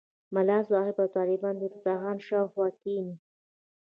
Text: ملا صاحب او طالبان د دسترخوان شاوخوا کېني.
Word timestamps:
ملا 0.33 0.59
صاحب 0.69 0.95
او 1.03 1.07
طالبان 1.17 1.55
د 1.57 1.63
دسترخوان 1.71 2.17
شاوخوا 2.27 2.67
کېني. 2.81 3.15